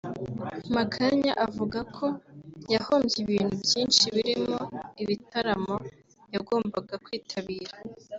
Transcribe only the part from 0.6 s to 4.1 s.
Makanya avuga ko yahombye ibintu byinshi